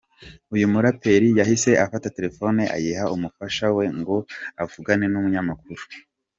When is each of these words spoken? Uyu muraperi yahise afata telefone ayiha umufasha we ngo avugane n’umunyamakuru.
Uyu 0.53 0.65
muraperi 0.73 1.27
yahise 1.39 1.71
afata 1.85 2.07
telefone 2.17 2.61
ayiha 2.75 3.05
umufasha 3.15 3.65
we 3.75 3.85
ngo 3.99 4.17
avugane 4.63 5.05
n’umunyamakuru. 5.09 5.83